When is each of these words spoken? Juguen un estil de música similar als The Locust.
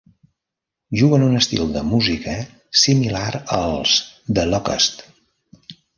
Juguen 1.01 1.25
un 1.25 1.35
estil 1.41 1.75
de 1.75 1.83
música 1.91 2.33
similar 2.85 3.29
als 3.59 3.95
The 4.39 4.47
Locust. 4.55 5.05